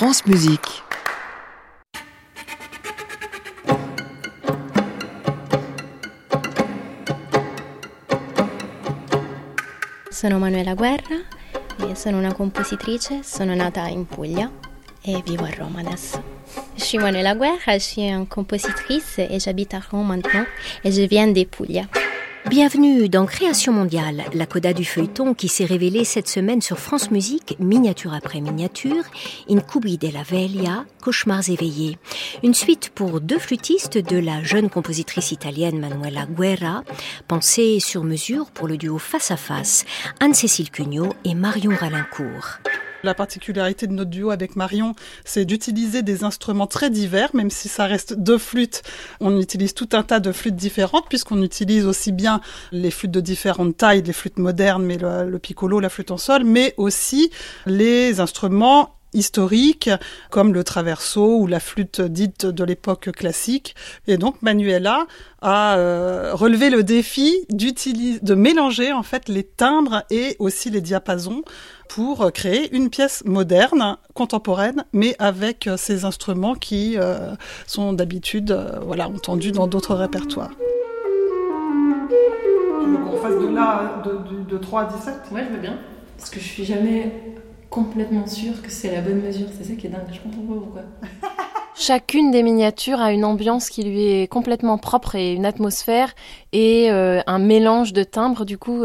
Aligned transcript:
France 0.00 0.22
Musique. 0.24 0.82
Sono 10.08 10.38
Manuela 10.38 10.72
Guerra, 10.72 11.02
e 11.86 11.94
sono 11.96 12.16
una 12.16 12.32
compositrice, 12.32 13.22
sono 13.22 13.54
nata 13.54 13.88
in 13.88 14.06
Puglia 14.06 14.50
e 15.02 15.20
vivo 15.22 15.44
a 15.44 15.50
Roma 15.50 15.80
adesso. 15.80 16.22
Je 16.76 16.82
suis 16.82 16.98
Manuela 16.98 17.34
Guerra, 17.34 17.74
je 17.74 17.80
suis 17.80 18.08
une 18.08 18.26
compositrice 18.26 19.18
et 19.18 19.38
j'habite 19.38 19.74
à 19.74 19.82
Rome 19.90 20.06
maintenant 20.06 20.46
et 20.82 20.92
je 20.92 21.02
viens 21.02 21.26
des 21.26 21.44
Puglia. 21.44 21.86
Bienvenue 22.48 23.08
dans 23.08 23.26
Création 23.26 23.72
mondiale, 23.72 24.24
la 24.32 24.46
coda 24.46 24.72
du 24.72 24.84
feuilleton 24.84 25.34
qui 25.34 25.46
s'est 25.48 25.66
révélée 25.66 26.04
cette 26.04 26.26
semaine 26.26 26.62
sur 26.62 26.78
France 26.78 27.10
Musique, 27.10 27.56
miniature 27.60 28.14
après 28.14 28.40
miniature, 28.40 29.04
Incubi 29.48 29.98
della 29.98 30.22
Veglia, 30.22 30.84
Cauchemars 31.02 31.48
éveillés. 31.50 31.98
Une 32.42 32.54
suite 32.54 32.90
pour 32.94 33.20
deux 33.20 33.38
flûtistes 33.38 33.98
de 33.98 34.18
la 34.18 34.42
jeune 34.42 34.70
compositrice 34.70 35.32
italienne 35.32 35.78
Manuela 35.78 36.26
Guerra, 36.26 36.82
pensée 37.28 37.78
sur 37.78 38.04
mesure 38.04 38.50
pour 38.50 38.66
le 38.66 38.78
duo 38.78 38.98
face 38.98 39.30
à 39.30 39.36
face, 39.36 39.84
Anne-Cécile 40.20 40.70
Cugnot 40.70 41.12
et 41.24 41.34
Marion 41.34 41.72
Ralincourt. 41.78 42.58
La 43.02 43.14
particularité 43.14 43.86
de 43.86 43.92
notre 43.92 44.10
duo 44.10 44.30
avec 44.30 44.56
Marion, 44.56 44.94
c'est 45.24 45.46
d'utiliser 45.46 46.02
des 46.02 46.22
instruments 46.22 46.66
très 46.66 46.90
divers, 46.90 47.30
même 47.34 47.50
si 47.50 47.68
ça 47.68 47.86
reste 47.86 48.14
deux 48.14 48.36
flûtes. 48.36 48.82
On 49.20 49.40
utilise 49.40 49.72
tout 49.72 49.88
un 49.92 50.02
tas 50.02 50.20
de 50.20 50.32
flûtes 50.32 50.56
différentes, 50.56 51.08
puisqu'on 51.08 51.42
utilise 51.42 51.86
aussi 51.86 52.12
bien 52.12 52.40
les 52.72 52.90
flûtes 52.90 53.10
de 53.10 53.20
différentes 53.20 53.76
tailles, 53.76 54.02
les 54.02 54.12
flûtes 54.12 54.38
modernes, 54.38 54.84
mais 54.84 54.98
le, 54.98 55.38
piccolo, 55.38 55.80
la 55.80 55.88
flûte 55.88 56.10
en 56.10 56.18
sol, 56.18 56.44
mais 56.44 56.74
aussi 56.76 57.30
les 57.64 58.20
instruments 58.20 58.99
historiques 59.12 59.90
comme 60.30 60.52
le 60.52 60.64
traverso 60.64 61.38
ou 61.38 61.46
la 61.46 61.60
flûte 61.60 62.00
dite 62.00 62.46
de 62.46 62.64
l'époque 62.64 63.10
classique. 63.12 63.74
Et 64.06 64.16
donc 64.16 64.42
Manuela 64.42 65.06
a 65.42 65.76
euh, 65.76 66.34
relevé 66.34 66.70
le 66.70 66.82
défi 66.82 67.34
d'utiliser, 67.50 68.20
de 68.20 68.34
mélanger 68.34 68.92
en 68.92 69.02
fait 69.02 69.28
les 69.28 69.44
timbres 69.44 70.04
et 70.10 70.36
aussi 70.38 70.70
les 70.70 70.80
diapasons 70.80 71.42
pour 71.90 72.30
créer 72.32 72.74
une 72.74 72.88
pièce 72.88 73.24
moderne, 73.24 73.96
contemporaine, 74.14 74.84
mais 74.92 75.16
avec 75.18 75.66
euh, 75.66 75.76
ces 75.76 76.04
instruments 76.04 76.54
qui 76.54 76.96
euh, 76.96 77.34
sont 77.66 77.92
d'habitude 77.92 78.52
euh, 78.52 78.78
voilà, 78.82 79.08
entendus 79.08 79.50
dans 79.50 79.66
d'autres 79.66 79.96
répertoires. 79.96 80.52
Tu 82.80 82.90
veux 82.90 82.98
qu'on 82.98 83.16
fasse 83.18 83.38
de 83.40 83.48
là, 83.48 84.02
de, 84.04 84.58
3 84.58 84.82
à 84.82 84.84
17 84.84 85.14
Ouais, 85.32 85.44
je 85.48 85.54
veux 85.54 85.60
bien. 85.60 85.78
Parce 86.16 86.30
que 86.30 86.38
je 86.38 86.44
suis 86.44 86.64
jamais 86.64 87.12
complètement 87.70 88.26
sûre 88.26 88.60
que 88.60 88.70
c'est 88.70 88.92
la 88.92 89.00
bonne 89.00 89.22
mesure. 89.22 89.46
C'est 89.56 89.64
ça 89.64 89.74
qui 89.74 89.86
est 89.86 89.90
dingue. 89.90 90.02
Je 90.12 90.20
comprends 90.20 90.42
pas 90.42 90.60
pourquoi. 90.60 90.82
Chacune 91.76 92.30
des 92.30 92.42
miniatures 92.42 93.00
a 93.00 93.12
une 93.12 93.24
ambiance 93.24 93.70
qui 93.70 93.84
lui 93.84 94.02
est 94.02 94.26
complètement 94.26 94.76
propre 94.76 95.14
et 95.14 95.32
une 95.32 95.46
atmosphère 95.46 96.14
et 96.52 96.90
un 96.90 97.38
mélange 97.38 97.92
de 97.92 98.02
timbres 98.02 98.44
du 98.44 98.58
coup 98.58 98.84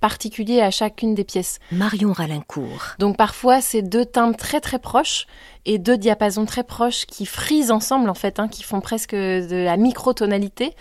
particulier 0.00 0.60
à 0.60 0.70
chacune 0.70 1.14
des 1.14 1.24
pièces. 1.24 1.58
Marion 1.72 2.12
Ralincourt. 2.12 2.94
Donc 2.98 3.16
parfois 3.16 3.60
c'est 3.60 3.82
deux 3.82 4.04
timbres 4.04 4.36
très 4.36 4.60
très 4.60 4.78
proches 4.78 5.26
et 5.66 5.78
deux 5.78 5.98
diapasons 5.98 6.46
très 6.46 6.64
proches 6.64 7.04
qui 7.06 7.26
frisent 7.26 7.70
ensemble 7.70 8.08
en 8.08 8.14
fait, 8.14 8.38
hein, 8.38 8.48
qui 8.48 8.62
font 8.62 8.80
presque 8.80 9.14
de 9.14 9.64
la 9.64 9.76
microtonalité. 9.76 10.74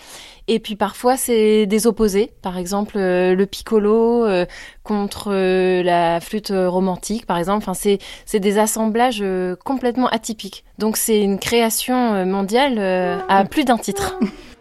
Et 0.48 0.60
puis 0.60 0.76
parfois 0.76 1.18
c'est 1.18 1.66
des 1.66 1.88
opposés, 1.88 2.32
par 2.42 2.58
exemple 2.58 2.98
euh, 2.98 3.36
le 3.36 3.46
piccolo 3.46 4.26
euh, 4.26 4.46
contre 4.84 5.30
euh, 5.32 5.84
la 5.84 6.22
flûte 6.22 6.54
romantique 6.54 7.26
par 7.26 7.38
exemple. 7.38 7.64
Enfin 7.64 7.74
c'est 7.74 8.00
c'est 8.26 8.40
des 8.40 8.58
assemblages 8.60 9.24
complètement 9.66 10.08
atypiques. 10.08 10.64
Donc 10.78 10.96
c'est 10.96 11.22
une 11.22 11.40
création 11.40 12.26
mondiale 12.26 12.80
à 13.28 13.46
plus 13.46 13.66
d'un 13.66 13.78
titre. 13.78 14.18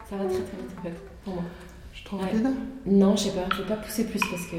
Ça 0.09 0.17
va 0.17 0.25
très 0.25 0.43
très 0.83 0.91
vite 0.91 1.06
en 1.29 1.43
fait 1.93 2.03
pour 2.05 2.19
moi. 2.21 2.28
Non, 2.87 3.17
je 3.17 3.25
sais 3.25 3.31
pas, 3.31 3.49
je 3.53 3.62
vais 3.62 3.69
pas 3.69 3.77
pousser 3.77 4.05
plus 4.05 4.21
parce 4.21 4.47
que. 4.47 4.56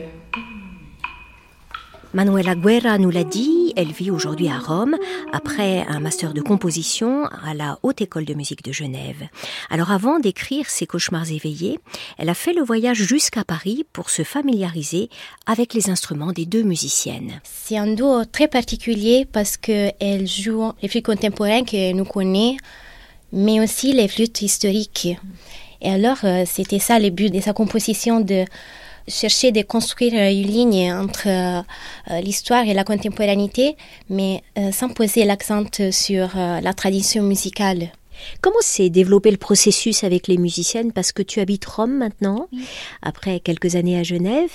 Manuela 2.14 2.56
Guerra 2.56 2.98
nous 2.98 3.10
l'a 3.10 3.26
dit, 3.26 3.74
elle 3.76 3.92
vit 3.92 4.12
aujourd'hui 4.12 4.48
à 4.48 4.58
Rome 4.58 4.96
après 5.34 5.86
un 5.88 6.00
master 6.00 6.34
de 6.34 6.42
composition 6.42 7.26
à 7.26 7.54
la 7.54 7.78
Haute 7.84 8.02
École 8.02 8.24
de 8.24 8.34
musique 8.34 8.64
de 8.64 8.72
Genève. 8.72 9.28
Alors 9.70 9.92
avant 9.92 10.18
d'écrire 10.18 10.70
ses 10.70 10.88
cauchemars 10.88 11.30
éveillés, 11.30 11.80
elle 12.18 12.30
a 12.30 12.34
fait 12.34 12.54
le 12.54 12.64
voyage 12.64 12.98
jusqu'à 12.98 13.44
Paris 13.44 13.86
pour 13.92 14.10
se 14.10 14.24
familiariser 14.24 15.10
avec 15.46 15.74
les 15.74 15.90
instruments 15.90 16.32
des 16.32 16.46
deux 16.46 16.64
musiciennes. 16.64 17.42
C'est 17.44 17.78
un 17.78 17.94
duo 17.94 18.24
très 18.26 18.48
particulier 18.48 19.26
parce 19.26 19.58
qu'elle 19.58 20.28
joue 20.28 20.72
les 20.82 20.88
flûtes 20.88 21.06
contemporaines 21.06 21.66
que 21.66 21.92
nous 21.92 22.06
connaissons, 22.06 22.58
mais 23.34 23.60
aussi 23.62 23.92
les 23.92 24.08
flûtes 24.08 24.42
historiques. 24.42 25.10
Et 25.82 25.90
alors, 25.90 26.18
euh, 26.24 26.44
c'était 26.46 26.80
ça 26.80 27.00
le 27.00 27.10
but 27.10 27.32
de 27.32 27.40
sa 27.40 27.54
composition, 27.54 28.20
de 28.20 28.46
chercher 29.08 29.52
de 29.52 29.62
construire 29.62 30.14
une 30.14 30.48
ligne 30.48 30.92
entre 30.92 31.28
euh, 31.28 32.22
l'histoire 32.22 32.68
et 32.68 32.74
la 32.74 32.84
contemporanéité, 32.84 33.78
mais 34.10 34.44
euh, 34.58 34.72
sans 34.72 34.90
poser 34.90 35.24
l'accent 35.24 35.64
sur 35.92 36.30
la 36.36 36.74
tradition 36.74 37.24
musicale. 37.24 37.90
Comment 38.42 38.60
s'est 38.62 38.90
développé 38.90 39.30
le 39.30 39.38
processus 39.38 40.04
avec 40.04 40.28
les 40.28 40.38
musiciennes? 40.38 40.92
Parce 40.92 41.12
que 41.12 41.22
tu 41.22 41.40
habites 41.40 41.66
Rome 41.66 41.94
maintenant, 41.94 42.48
après 43.04 43.40
quelques 43.40 43.76
années 43.76 44.00
à 44.00 44.02
Genève, 44.02 44.50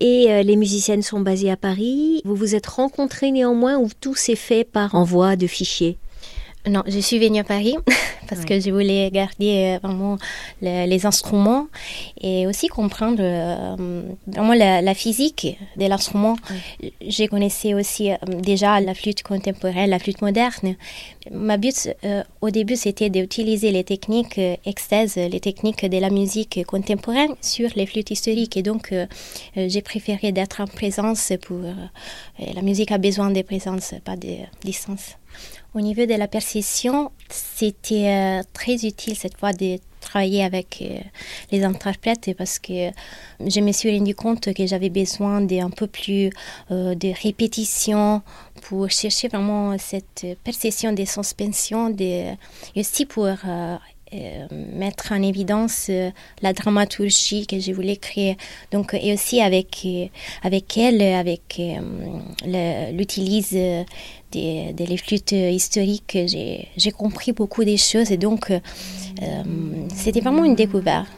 et 0.00 0.42
les 0.42 0.56
musiciennes 0.56 1.02
sont 1.02 1.20
basées 1.20 1.50
à 1.52 1.56
Paris. 1.56 2.20
Vous 2.24 2.34
vous 2.34 2.56
êtes 2.56 2.66
rencontrés 2.66 3.30
néanmoins 3.30 3.76
ou 3.78 3.88
tout 4.00 4.16
s'est 4.16 4.34
fait 4.34 4.64
par 4.64 4.96
envoi 4.96 5.36
de 5.36 5.46
fichiers? 5.46 5.96
Non, 6.66 6.82
je 6.86 6.98
suis 6.98 7.18
venue 7.18 7.40
à 7.40 7.44
Paris 7.44 7.76
parce 8.28 8.46
que 8.46 8.58
je 8.58 8.70
voulais 8.70 9.10
garder 9.10 9.76
euh, 9.76 9.78
vraiment 9.82 10.16
les 10.62 11.04
instruments 11.04 11.66
et 12.18 12.46
aussi 12.46 12.68
comprendre 12.68 13.20
euh, 13.20 14.02
vraiment 14.26 14.54
la, 14.54 14.94
physique 14.94 15.58
de 15.76 15.86
l'instrument. 15.86 16.36
Je 16.80 17.26
connaissais 17.26 17.74
aussi 17.74 18.10
euh, 18.10 18.16
déjà 18.40 18.80
la 18.80 18.94
flûte 18.94 19.22
contemporaine, 19.22 19.90
la 19.90 19.98
flûte 19.98 20.22
moderne. 20.22 20.76
Ma 21.30 21.58
but 21.58 21.90
au 22.40 22.50
début, 22.50 22.76
c'était 22.76 23.10
d'utiliser 23.10 23.70
les 23.70 23.84
techniques 23.84 24.40
extase, 24.64 25.16
les 25.16 25.40
techniques 25.40 25.84
de 25.84 25.98
la 25.98 26.10
musique 26.10 26.64
contemporaine 26.66 27.34
sur 27.40 27.68
les 27.76 27.86
flûtes 27.86 28.10
historiques. 28.10 28.56
Et 28.56 28.62
donc, 28.62 28.94
j'ai 29.56 29.82
préféré 29.82 30.32
d'être 30.32 30.60
en 30.60 30.66
présence 30.66 31.32
pour... 31.42 31.60
la 32.38 32.62
musique 32.62 32.92
a 32.92 32.98
besoin 32.98 33.30
de 33.30 33.40
présence, 33.40 33.94
pas 34.04 34.16
de 34.16 34.36
distance. 34.62 35.16
Au 35.74 35.80
niveau 35.80 36.06
de 36.06 36.14
la 36.14 36.28
percussion, 36.28 37.10
c'était 37.28 38.06
euh, 38.06 38.42
très 38.52 38.86
utile 38.86 39.16
cette 39.16 39.36
fois 39.36 39.52
de 39.52 39.78
travailler 40.00 40.44
avec 40.44 40.78
euh, 40.82 41.00
les 41.50 41.64
interprètes 41.64 42.30
parce 42.38 42.60
que 42.60 42.90
je 43.44 43.60
me 43.60 43.72
suis 43.72 43.98
rendu 43.98 44.14
compte 44.14 44.54
que 44.54 44.66
j'avais 44.66 44.88
besoin 44.88 45.40
d'un 45.40 45.70
peu 45.70 45.88
plus 45.88 46.30
euh, 46.70 46.94
de 46.94 47.12
répétition 47.20 48.22
pour 48.62 48.88
chercher 48.88 49.26
vraiment 49.26 49.76
cette 49.76 50.24
perception 50.44 50.92
des 50.92 51.06
suspensions 51.06 51.92
et 51.98 52.36
aussi 52.76 53.04
pour 53.04 53.26
mettre 54.52 55.12
en 55.12 55.22
évidence 55.22 55.90
la 56.42 56.52
dramaturgie 56.52 57.46
que 57.46 57.58
je 57.58 57.72
voulais 57.72 57.96
créer. 57.96 58.36
Donc, 58.70 58.94
et 58.94 59.12
aussi 59.12 59.40
avec, 59.40 59.86
avec 60.42 60.78
elle, 60.78 61.02
avec 61.02 61.60
l'utilise 62.92 63.52
des, 64.32 64.74
les 64.78 64.96
flûtes 64.96 65.32
historiques, 65.32 66.16
j'ai 66.26 66.92
compris 66.92 67.32
beaucoup 67.32 67.64
des 67.64 67.76
choses 67.76 68.10
et 68.12 68.16
donc 68.16 68.50
euh, 68.50 68.60
c'était 69.94 70.20
vraiment 70.20 70.44
une 70.44 70.54
découverte. 70.54 71.08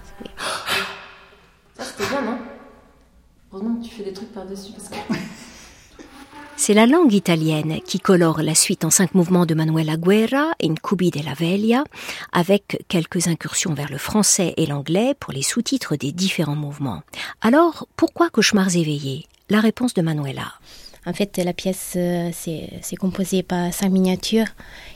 Ça 1.76 1.84
c'était 1.84 2.08
bien, 2.08 2.22
non? 2.22 2.38
Heureusement 3.52 3.76
que 3.76 3.84
tu 3.86 3.94
fais 3.94 4.04
des 4.04 4.12
trucs 4.12 4.32
par-dessus 4.32 4.72
parce 4.72 4.88
que... 4.88 4.96
C'est 6.58 6.72
la 6.72 6.86
langue 6.86 7.12
italienne 7.12 7.80
qui 7.84 8.00
colore 8.00 8.40
la 8.40 8.54
suite 8.54 8.84
en 8.84 8.90
cinq 8.90 9.14
mouvements 9.14 9.44
de 9.44 9.54
Manuela 9.54 9.96
Guerra, 9.96 10.52
Incubi 10.62 11.10
della 11.10 11.34
Veglia, 11.34 11.84
avec 12.32 12.82
quelques 12.88 13.28
incursions 13.28 13.74
vers 13.74 13.90
le 13.90 13.98
français 13.98 14.54
et 14.56 14.64
l'anglais 14.64 15.14
pour 15.20 15.34
les 15.34 15.42
sous-titres 15.42 15.96
des 15.96 16.12
différents 16.12 16.56
mouvements. 16.56 17.02
Alors, 17.42 17.86
pourquoi 17.94 18.30
Cauchemars 18.30 18.74
éveillés 18.74 19.26
La 19.50 19.60
réponse 19.60 19.92
de 19.92 20.00
Manuela. 20.00 20.54
En 21.04 21.12
fait, 21.12 21.36
la 21.36 21.52
pièce, 21.52 21.92
euh, 21.96 22.30
c'est 22.32 22.96
composée 22.96 23.42
par 23.42 23.72
cinq 23.72 23.90
miniatures 23.90 24.48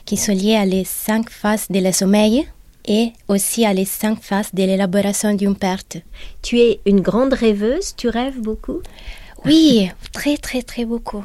qui 0.03 0.17
sont 0.17 0.33
liées 0.33 0.55
à 0.55 0.65
les 0.65 0.83
cinq 0.83 1.29
phases 1.29 1.67
de 1.69 1.79
la 1.79 1.93
sommeil 1.93 2.47
et 2.85 3.13
aussi 3.27 3.65
à 3.65 3.73
les 3.73 3.85
cinq 3.85 4.21
phases 4.21 4.53
de 4.53 4.63
l'élaboration 4.63 5.35
d'une 5.35 5.55
perte. 5.55 5.97
Tu 6.41 6.59
es 6.59 6.81
une 6.85 7.01
grande 7.01 7.33
rêveuse, 7.33 7.95
tu 7.95 8.09
rêves 8.09 8.39
beaucoup? 8.41 8.81
Oui, 9.45 9.89
très 10.11 10.37
très 10.37 10.61
très 10.61 10.85
beaucoup. 10.85 11.23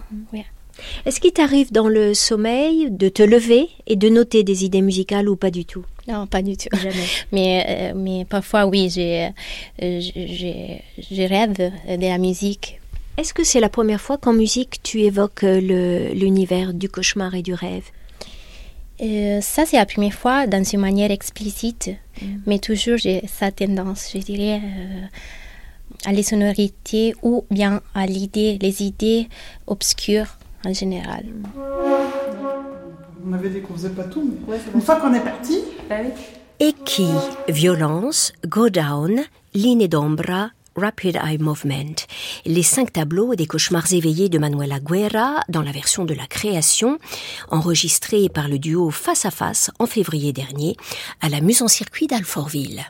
Est-ce 1.04 1.20
qu'il 1.20 1.32
t'arrive 1.32 1.72
dans 1.72 1.88
le 1.88 2.14
sommeil 2.14 2.90
de 2.90 3.08
te 3.08 3.22
lever 3.22 3.68
et 3.86 3.96
de 3.96 4.08
noter 4.08 4.44
des 4.44 4.64
idées 4.64 4.82
musicales 4.82 5.28
ou 5.28 5.36
pas 5.36 5.50
du 5.50 5.64
tout? 5.64 5.84
Non, 6.08 6.26
pas 6.26 6.42
du 6.42 6.56
tout. 6.56 6.68
Jamais. 6.76 6.92
Mais, 7.32 7.66
euh, 7.68 7.92
mais 7.96 8.24
parfois, 8.24 8.66
oui, 8.66 8.88
j'ai, 8.90 9.30
euh, 9.82 10.00
je 10.00 11.28
rêve 11.28 11.54
de 11.54 12.06
la 12.06 12.18
musique 12.18 12.78
Est-ce 13.16 13.34
que 13.34 13.42
c'est 13.42 13.58
la 13.58 13.68
première 13.68 14.00
fois 14.00 14.16
qu'en 14.16 14.32
musique 14.32 14.82
tu 14.82 15.00
évoques 15.00 15.42
l'univers 15.42 16.74
du 16.74 16.88
cauchemar 16.88 17.34
et 17.34 17.42
du 17.42 17.54
rêve? 17.54 17.90
Euh, 19.00 19.40
ça, 19.40 19.66
c'est 19.66 19.76
la 19.76 19.86
première 19.86 20.14
fois 20.14 20.46
dans 20.46 20.64
une 20.64 20.80
manière 20.80 21.10
explicite, 21.10 21.90
mm. 22.22 22.26
mais 22.46 22.58
toujours 22.58 22.96
j'ai 22.96 23.22
sa 23.26 23.50
tendance, 23.50 24.10
je 24.14 24.18
dirais, 24.18 24.60
euh, 24.64 25.06
à 26.04 26.12
les 26.12 26.22
sonorités 26.22 27.14
ou 27.22 27.44
bien 27.50 27.80
à 27.94 28.06
l'idée, 28.06 28.58
les 28.60 28.82
idées 28.82 29.28
obscures 29.66 30.38
en 30.64 30.72
général. 30.72 31.24
On 33.28 33.32
avait 33.32 33.50
dit 33.50 33.60
qu'on 33.60 33.74
faisait 33.74 33.90
pas 33.90 34.04
tout, 34.04 34.38
mais 34.48 34.56
une 34.74 34.80
fois 34.80 34.96
qu'on 34.96 35.12
est 35.14 35.20
parti. 35.20 35.62
Bah 35.88 35.96
Et 36.60 36.72
qui 36.84 37.08
Violence, 37.48 38.32
Go 38.46 38.68
Down, 38.68 39.20
Ligne 39.54 39.88
d'ombra, 39.88 40.50
Rapid 40.76 41.16
Eye 41.16 41.38
Movement, 41.38 42.06
les 42.44 42.62
cinq 42.62 42.92
tableaux 42.92 43.34
des 43.34 43.46
cauchemars 43.46 43.92
éveillés 43.92 44.28
de 44.28 44.38
Manuela 44.38 44.78
Guerra 44.78 45.40
dans 45.48 45.62
la 45.62 45.72
version 45.72 46.04
de 46.04 46.14
la 46.14 46.26
création, 46.26 46.98
enregistrée 47.50 48.28
par 48.28 48.48
le 48.48 48.58
duo 48.58 48.90
Face 48.90 49.24
à 49.24 49.30
Face 49.30 49.70
en 49.78 49.86
février 49.86 50.32
dernier 50.32 50.76
à 51.22 51.28
la 51.28 51.40
Muse 51.40 51.62
en 51.62 51.68
circuit 51.68 52.06
d'Alfortville. 52.06 52.84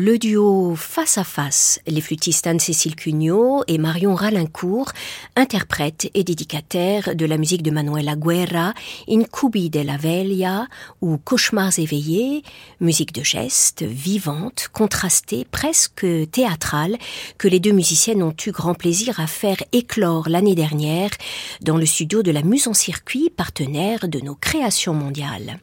Le 0.00 0.16
duo 0.16 0.76
Face 0.76 1.18
à 1.18 1.24
Face, 1.24 1.80
les 1.88 2.00
flûtistes 2.00 2.46
Anne-Cécile 2.46 2.94
Cugnot 2.94 3.64
et 3.66 3.78
Marion 3.78 4.14
Ralincourt, 4.14 4.92
interprètent 5.34 6.08
et 6.14 6.22
dédicataires 6.22 7.16
de 7.16 7.26
la 7.26 7.36
musique 7.36 7.64
de 7.64 7.72
Manuela 7.72 8.14
Guerra, 8.14 8.74
Incubi 9.08 9.72
la 9.74 9.96
Velia 9.96 10.68
ou 11.00 11.18
Cauchemars 11.18 11.80
éveillés, 11.80 12.44
musique 12.80 13.12
de 13.12 13.24
geste, 13.24 13.82
vivante, 13.82 14.68
contrastée, 14.72 15.44
presque 15.50 16.06
théâtrale, 16.30 16.96
que 17.36 17.48
les 17.48 17.58
deux 17.58 17.72
musiciennes 17.72 18.22
ont 18.22 18.36
eu 18.46 18.52
grand 18.52 18.74
plaisir 18.74 19.18
à 19.18 19.26
faire 19.26 19.60
éclore 19.72 20.28
l'année 20.28 20.54
dernière 20.54 21.10
dans 21.60 21.76
le 21.76 21.86
studio 21.86 22.22
de 22.22 22.30
la 22.30 22.42
Muse 22.42 22.68
en 22.68 22.74
Circuit, 22.74 23.30
partenaire 23.30 24.06
de 24.06 24.20
nos 24.20 24.36
créations 24.36 24.94
mondiales. 24.94 25.58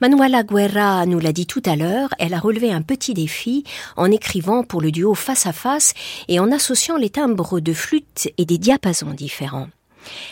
Manuela 0.00 0.42
Guerra 0.42 1.06
nous 1.06 1.18
l'a 1.18 1.32
dit 1.32 1.46
tout 1.46 1.62
à 1.64 1.76
l'heure, 1.76 2.10
elle 2.18 2.34
a 2.34 2.40
relevé 2.40 2.72
un 2.72 2.82
petit 2.82 3.14
défi 3.14 3.64
en 3.96 4.10
écrivant 4.10 4.64
pour 4.64 4.80
le 4.80 4.90
duo 4.90 5.14
face 5.14 5.46
à 5.46 5.52
face 5.52 5.94
et 6.28 6.40
en 6.40 6.50
associant 6.52 6.96
les 6.96 7.10
timbres 7.10 7.60
de 7.60 7.72
flûte 7.72 8.28
et 8.38 8.44
des 8.44 8.58
diapasons 8.58 9.12
différents. 9.12 9.68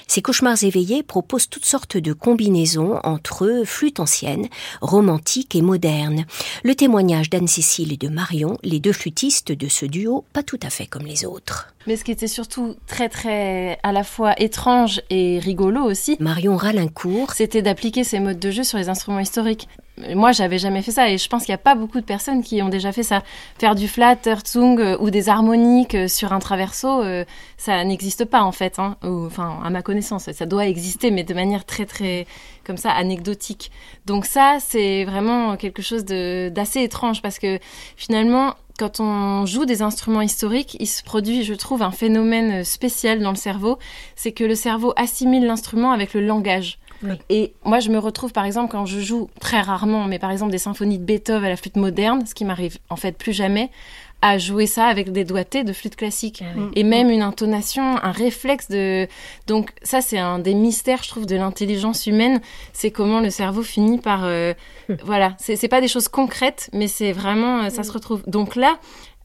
Ces 0.06 0.22
cauchemars 0.22 0.62
éveillés 0.62 1.02
proposent 1.02 1.48
toutes 1.48 1.66
sortes 1.66 1.96
de 1.96 2.12
combinaisons 2.12 2.98
entre 3.04 3.62
flûte 3.64 4.00
ancienne, 4.00 4.48
romantique 4.80 5.54
et 5.54 5.62
moderne. 5.62 6.24
Le 6.62 6.74
témoignage 6.74 7.30
d'Anne-Cécile 7.30 7.92
et 7.92 7.96
de 7.96 8.08
Marion, 8.08 8.58
les 8.62 8.80
deux 8.80 8.92
flûtistes 8.92 9.52
de 9.52 9.68
ce 9.68 9.86
duo, 9.86 10.24
pas 10.32 10.42
tout 10.42 10.60
à 10.62 10.70
fait 10.70 10.86
comme 10.86 11.06
les 11.06 11.24
autres. 11.24 11.74
Mais 11.86 11.96
ce 11.96 12.04
qui 12.04 12.12
était 12.12 12.28
surtout 12.28 12.76
très 12.86 13.08
très 13.08 13.78
à 13.82 13.92
la 13.92 14.04
fois 14.04 14.38
étrange 14.40 15.00
et 15.08 15.38
rigolo 15.38 15.82
aussi, 15.82 16.16
Marion 16.20 16.56
Ralincourt, 16.56 17.32
c'était 17.32 17.62
d'appliquer 17.62 18.04
ces 18.04 18.20
modes 18.20 18.38
de 18.38 18.50
jeu 18.50 18.64
sur 18.64 18.78
les 18.78 18.88
instruments 18.88 19.20
historiques. 19.20 19.68
Moi, 20.14 20.32
j'avais 20.32 20.58
jamais 20.58 20.82
fait 20.82 20.90
ça 20.90 21.10
et 21.10 21.18
je 21.18 21.28
pense 21.28 21.44
qu'il 21.44 21.52
n'y 21.52 21.56
a 21.56 21.58
pas 21.58 21.74
beaucoup 21.74 22.00
de 22.00 22.04
personnes 22.04 22.42
qui 22.42 22.62
ont 22.62 22.68
déjà 22.68 22.92
fait 22.92 23.02
ça. 23.02 23.22
Faire 23.58 23.74
du 23.74 23.88
flat, 23.88 24.16
Herzung 24.24 24.78
euh, 24.80 24.96
ou 25.00 25.10
des 25.10 25.28
harmoniques 25.28 25.94
euh, 25.94 26.08
sur 26.08 26.32
un 26.32 26.38
traverso, 26.38 27.02
euh, 27.02 27.24
ça 27.56 27.84
n'existe 27.84 28.24
pas 28.24 28.42
en 28.42 28.52
fait. 28.52 28.78
Hein. 28.78 28.96
enfin, 29.02 29.58
à 29.64 29.70
ma 29.70 29.82
connaissance, 29.82 30.30
ça 30.30 30.46
doit 30.46 30.66
exister, 30.66 31.10
mais 31.10 31.24
de 31.24 31.34
manière 31.34 31.64
très 31.64 31.86
très 31.86 32.26
comme 32.64 32.76
ça 32.76 32.90
anecdotique. 32.90 33.70
Donc 34.06 34.26
ça, 34.26 34.58
c'est 34.60 35.04
vraiment 35.04 35.56
quelque 35.56 35.82
chose 35.82 36.04
d'assez 36.04 36.82
étrange 36.82 37.22
parce 37.22 37.38
que 37.38 37.58
finalement, 37.96 38.54
quand 38.78 39.00
on 39.00 39.44
joue 39.44 39.66
des 39.66 39.82
instruments 39.82 40.22
historiques, 40.22 40.76
il 40.80 40.86
se 40.86 41.02
produit, 41.02 41.44
je 41.44 41.54
trouve, 41.54 41.82
un 41.82 41.90
phénomène 41.90 42.64
spécial 42.64 43.20
dans 43.20 43.30
le 43.30 43.36
cerveau, 43.36 43.78
c'est 44.16 44.32
que 44.32 44.44
le 44.44 44.54
cerveau 44.54 44.94
assimile 44.96 45.46
l'instrument 45.46 45.92
avec 45.92 46.14
le 46.14 46.20
langage. 46.22 46.78
Et 47.28 47.54
moi, 47.64 47.80
je 47.80 47.90
me 47.90 47.98
retrouve, 47.98 48.32
par 48.32 48.44
exemple, 48.44 48.72
quand 48.72 48.86
je 48.86 49.00
joue 49.00 49.28
très 49.40 49.60
rarement, 49.60 50.04
mais 50.04 50.18
par 50.18 50.30
exemple 50.30 50.52
des 50.52 50.58
symphonies 50.58 50.98
de 50.98 51.04
Beethoven 51.04 51.44
à 51.44 51.48
la 51.48 51.56
flûte 51.56 51.76
moderne, 51.76 52.24
ce 52.26 52.34
qui 52.34 52.44
m'arrive 52.44 52.78
en 52.88 52.96
fait 52.96 53.16
plus 53.16 53.32
jamais, 53.32 53.70
à 54.22 54.38
jouer 54.38 54.66
ça 54.66 54.86
avec 54.86 55.12
des 55.12 55.24
doigtés 55.24 55.64
de 55.64 55.72
flûte 55.72 55.96
classique. 55.96 56.42
Ah 56.44 56.60
et 56.74 56.82
même 56.82 57.10
une 57.10 57.22
intonation, 57.22 57.96
un 58.02 58.12
réflexe 58.12 58.68
de 58.68 59.08
donc 59.46 59.70
ça 59.82 60.00
c'est 60.00 60.18
un 60.18 60.38
des 60.38 60.54
mystères 60.54 61.02
je 61.02 61.08
trouve 61.08 61.26
de 61.26 61.36
l'intelligence 61.36 62.06
humaine, 62.06 62.40
c'est 62.72 62.90
comment 62.90 63.20
le 63.20 63.30
cerveau 63.30 63.62
finit 63.62 63.98
par 63.98 64.24
euh, 64.24 64.52
hum. 64.88 64.96
voilà, 65.04 65.34
c'est 65.38 65.68
pas 65.68 65.80
des 65.80 65.88
choses 65.88 66.08
concrètes 66.08 66.68
mais 66.72 66.86
c'est 66.86 67.12
vraiment 67.12 67.62
euh, 67.62 67.70
ça 67.70 67.82
se 67.82 67.92
retrouve. 67.92 68.22
Donc 68.26 68.56
là, 68.56 68.78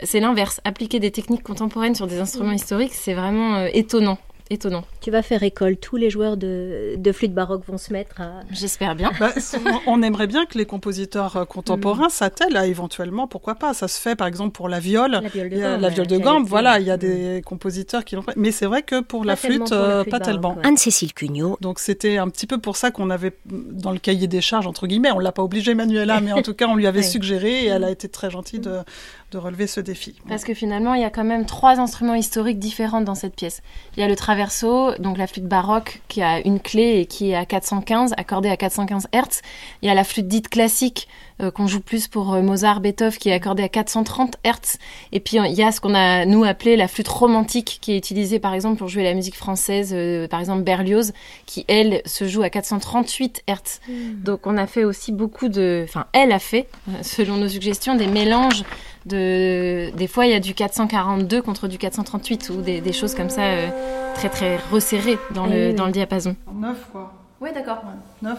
c'est 0.04 0.20
l'inverse, 0.20 0.62
appliquer 0.64 1.00
des 1.00 1.12
techniques 1.12 1.44
contemporaines 1.44 1.96
sur 1.96 2.08
des 2.08 2.20
instruments 2.20 2.52
historiques, 2.52 2.94
c'est 2.94 3.14
vraiment 3.14 3.56
euh, 3.56 3.70
étonnant 3.74 4.18
étonnant. 4.50 4.84
Tu 5.02 5.12
vas 5.12 5.22
faire 5.22 5.42
école, 5.44 5.78
tous 5.78 5.98
les 5.98 6.10
joueurs 6.10 6.38
de, 6.38 6.96
de 6.98 7.12
flûte 7.12 7.34
baroque 7.34 7.64
vont 7.68 7.78
se 7.78 7.92
mettre 7.92 8.22
à... 8.22 8.42
J'espère 8.52 8.96
bien. 8.96 9.12
Bah, 9.20 9.32
on 9.88 10.02
aimerait 10.04 10.28
bien 10.28 10.46
que 10.46 10.58
les 10.58 10.66
compositeurs 10.66 11.36
euh, 11.38 11.46
contemporains 11.46 12.08
mm. 12.08 12.12
s'attellent 12.12 12.58
à 12.58 12.68
éventuellement, 12.68 13.28
pourquoi 13.28 13.56
pas, 13.56 13.74
ça 13.74 13.88
se 13.88 14.00
fait 14.00 14.16
par 14.16 14.28
exemple 14.28 14.52
pour 14.52 14.70
la 14.70 14.80
viole, 14.80 15.12
la 15.12 15.30
viole 15.30 15.50
de 15.50 15.58
gambe, 15.58 15.82
la 15.82 15.90
viole 15.90 16.08
de 16.08 16.18
gambe 16.18 16.46
voilà, 16.48 16.80
il 16.80 16.86
y 16.86 16.92
a 16.92 16.98
des 16.98 17.42
compositeurs 17.46 18.06
qui 18.06 18.16
l'ont 18.16 18.22
fait, 18.22 18.36
mais 18.36 18.52
c'est 18.52 18.66
vrai 18.66 18.84
que 18.84 19.02
pour 19.02 19.26
la 19.26 19.36
flûte, 19.36 19.72
euh, 19.72 20.04
pas 20.04 20.20
tellement. 20.20 20.58
Anne-Cécile 20.64 21.14
Cugnot. 21.14 21.58
Donc 21.62 21.80
c'était 21.80 22.18
un 22.18 22.30
petit 22.30 22.48
peu 22.48 22.60
pour 22.60 22.78
ça 22.78 22.92
qu'on 22.92 23.10
avait, 23.10 23.34
dans 23.46 23.92
le 23.92 24.00
cahier 24.00 24.28
des 24.28 24.42
charges, 24.42 24.68
entre 24.68 24.88
guillemets, 24.88 25.12
on 25.12 25.20
l'a 25.20 25.32
pas 25.32 25.44
obligé 25.44 25.74
Manuela, 25.74 26.22
mais 26.22 26.34
en 26.34 26.42
tout 26.42 26.54
cas 26.54 26.68
on 26.68 26.76
lui 26.76 26.88
avait 26.88 27.04
suggéré 27.04 27.66
et 27.66 27.68
elle 27.68 27.84
a 27.84 27.92
été 27.92 28.10
très 28.10 28.30
gentille 28.30 28.60
de, 28.60 28.80
de 29.32 29.38
relever 29.38 29.68
ce 29.68 29.80
défi. 29.80 30.16
Parce 30.28 30.44
que 30.44 30.54
finalement, 30.54 30.94
il 30.94 31.02
y 31.02 31.06
a 31.06 31.10
quand 31.10 31.24
même 31.24 31.46
trois 31.46 31.80
instruments 31.80 32.14
historiques 32.14 32.60
différents 32.60 33.02
dans 33.02 33.16
cette 33.16 33.36
pièce. 33.36 33.62
Il 33.96 34.00
y 34.00 34.04
a 34.04 34.08
le 34.08 34.16
traverso, 34.16 34.96
donc 35.00 35.18
la 35.18 35.28
flûte 35.28 35.48
baroque 35.48 36.02
qui 36.08 36.22
a 36.22 36.40
une 36.46 36.60
clé 36.60 37.00
et 37.00 37.06
qui 37.06 37.32
est 37.32 37.36
à 37.36 37.46
415, 37.46 38.14
accordée 38.18 38.50
à 38.50 38.58
415 38.58 39.08
Hz. 39.14 39.42
Il 39.82 39.88
y 39.88 39.90
a 39.90 39.94
la 39.94 40.04
flûte 40.04 40.28
dite 40.28 40.50
classique 40.50 41.08
euh, 41.42 41.52
qu'on 41.52 41.68
joue 41.68 41.82
plus 41.82 42.08
pour 42.08 42.34
euh, 42.34 42.42
Mozart, 42.42 42.80
Beethoven, 42.80 43.20
qui 43.20 43.28
est 43.28 43.34
accordée 43.34 43.64
à 43.64 43.68
430 43.68 44.38
Hz. 44.46 44.78
Et 45.12 45.20
puis 45.20 45.36
il 45.36 45.54
y 45.54 45.64
a 45.64 45.74
ce 45.74 45.82
qu'on 45.82 45.94
a 45.94 46.26
nous 46.26 46.46
appelé 46.46 46.78
la 46.78 46.88
flûte 46.88 47.10
romantique, 47.10 47.80
qui 47.82 47.92
est 47.92 47.98
utilisée 47.98 48.40
par 48.40 48.54
exemple 48.54 48.78
pour 48.78 48.88
jouer 48.88 49.04
la 49.04 49.14
musique 49.14 49.36
française, 49.36 49.92
euh, 49.94 50.30
par 50.30 50.40
exemple 50.40 50.64
Berlioz, 50.64 51.12
qui 51.46 51.66
elle 51.68 52.02
se 52.06 52.26
joue 52.26 52.42
à 52.42 52.50
438 52.50 53.44
Hz. 53.50 53.54
Hmm. 53.90 54.24
Donc 54.24 54.48
on 54.48 54.56
a 54.56 54.66
fait 54.66 54.86
aussi 54.86 55.12
beaucoup 55.12 55.50
de, 55.50 55.84
enfin 55.84 56.06
elle 56.14 56.32
a 56.32 56.40
fait, 56.40 56.70
selon 57.02 57.36
nos 57.36 57.50
suggestions, 57.50 57.96
des 57.96 58.08
mélanges 58.08 58.64
de, 59.06 59.92
des 59.98 60.08
fois 60.08 60.28
il 60.28 60.32
y 60.32 60.36
a 60.36 60.40
du 60.40 60.54
442 60.54 61.42
contre 61.42 61.68
du 61.68 61.78
438 61.78 62.50
ou 62.50 62.62
des, 62.62 62.94
choses 62.94 63.14
comme 63.14 63.30
ça 63.30 63.44
très 64.14 64.30
très 64.30 64.58
resserrées 64.72 65.20
dans 65.34 65.48
le, 65.48 65.74
dans 65.74 65.86
le 65.86 65.92
diapason. 65.92 66.38
9 66.54 66.90
quoi. 66.94 67.14
Oui 67.42 67.50
d'accord. 67.54 67.82
9. 68.22 68.38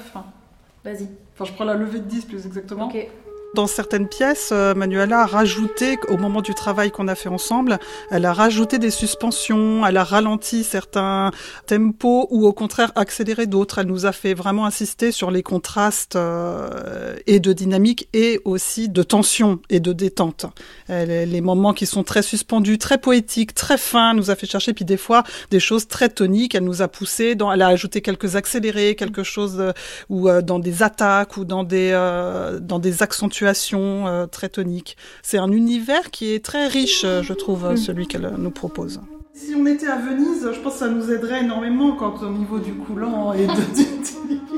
Vas-y. 0.86 1.08
Enfin, 1.34 1.44
je 1.44 1.52
prends 1.52 1.64
la 1.64 1.74
levée 1.74 1.98
de 1.98 2.04
10 2.04 2.26
plus 2.26 2.46
exactement. 2.46 2.86
Ok. 2.86 3.08
Dans 3.54 3.66
certaines 3.66 4.08
pièces, 4.08 4.50
euh, 4.52 4.74
Manuela 4.74 5.20
a 5.20 5.26
rajouté, 5.26 5.98
au 6.08 6.16
moment 6.16 6.42
du 6.42 6.54
travail 6.54 6.90
qu'on 6.90 7.08
a 7.08 7.14
fait 7.14 7.28
ensemble, 7.28 7.78
elle 8.10 8.26
a 8.26 8.32
rajouté 8.32 8.78
des 8.78 8.90
suspensions, 8.90 9.86
elle 9.86 9.96
a 9.96 10.04
ralenti 10.04 10.62
certains 10.64 11.30
tempos 11.66 12.26
ou 12.30 12.46
au 12.46 12.52
contraire 12.52 12.92
accéléré 12.96 13.46
d'autres. 13.46 13.78
Elle 13.78 13.86
nous 13.86 14.04
a 14.04 14.12
fait 14.12 14.34
vraiment 14.34 14.66
insister 14.66 15.12
sur 15.12 15.30
les 15.30 15.42
contrastes 15.42 16.16
euh, 16.16 17.16
et 17.26 17.40
de 17.40 17.52
dynamique 17.52 18.08
et 18.12 18.40
aussi 18.44 18.88
de 18.88 19.02
tension 19.02 19.60
et 19.70 19.80
de 19.80 19.92
détente. 19.92 20.46
les 20.88 21.40
moments 21.40 21.72
qui 21.72 21.86
sont 21.86 22.04
très 22.04 22.22
suspendus, 22.22 22.78
très 22.78 22.98
poétiques, 22.98 23.54
très 23.54 23.78
fins, 23.78 24.12
nous 24.12 24.30
a 24.30 24.34
fait 24.34 24.46
chercher, 24.46 24.74
puis 24.74 24.84
des 24.84 24.96
fois 24.96 25.22
des 25.50 25.60
choses 25.60 25.88
très 25.88 26.08
toniques. 26.08 26.54
Elle 26.54 26.64
nous 26.64 26.82
a 26.82 26.88
poussé, 26.88 27.34
dans, 27.34 27.52
elle 27.52 27.62
a 27.62 27.68
ajouté 27.68 28.00
quelques 28.02 28.36
accélérés, 28.36 28.96
quelque 28.96 29.22
chose 29.22 29.56
euh, 29.60 29.72
ou 30.10 30.28
dans 30.42 30.58
des 30.58 30.82
attaques 30.82 31.36
ou 31.36 31.44
dans 31.44 31.64
des 31.64 31.92
dans 32.60 32.78
des 32.78 33.02
accentuations 33.02 33.35
euh, 33.44 34.26
très 34.26 34.48
tonique. 34.48 34.96
C'est 35.22 35.38
un 35.38 35.50
univers 35.50 36.10
qui 36.10 36.32
est 36.32 36.44
très 36.44 36.68
riche, 36.68 37.02
euh, 37.04 37.22
je 37.22 37.32
trouve, 37.32 37.64
euh, 37.64 37.76
celui 37.76 38.06
qu'elle 38.06 38.34
nous 38.38 38.50
propose. 38.50 39.00
Si 39.34 39.54
on 39.54 39.66
était 39.66 39.88
à 39.88 39.96
Venise, 39.96 40.48
je 40.50 40.60
pense 40.60 40.74
que 40.74 40.78
ça 40.78 40.88
nous 40.88 41.10
aiderait 41.10 41.42
énormément 41.42 41.92
quand 41.92 42.22
au 42.22 42.30
niveau 42.30 42.58
du 42.58 42.72
coulant 42.72 43.34
et 43.34 43.46
de... 43.46 43.52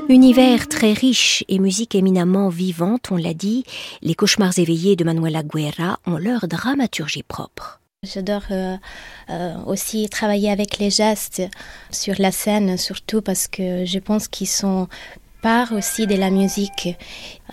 Univers 0.09 0.67
très 0.67 0.93
riche 0.93 1.43
et 1.49 1.59
musique 1.59 1.95
éminemment 1.95 2.49
vivante, 2.49 3.11
on 3.11 3.17
l'a 3.17 3.33
dit, 3.33 3.65
les 4.01 4.15
cauchemars 4.15 4.57
éveillés 4.57 4.95
de 4.95 5.03
Manuela 5.03 5.43
Guerra 5.43 5.99
ont 6.07 6.17
leur 6.17 6.47
dramaturgie 6.47 7.23
propre. 7.23 7.79
J'adore 8.01 8.43
euh, 8.51 8.77
euh, 9.29 9.55
aussi 9.65 10.07
travailler 10.07 10.49
avec 10.49 10.77
les 10.77 10.89
gestes 10.89 11.41
sur 11.91 12.15
la 12.17 12.31
scène, 12.31 12.77
surtout 12.77 13.21
parce 13.21 13.49
que 13.49 13.83
je 13.83 13.99
pense 13.99 14.29
qu'ils 14.29 14.47
sont 14.47 14.87
part 15.41 15.71
aussi 15.73 16.07
de 16.07 16.15
la 16.15 16.29
musique. 16.29 16.97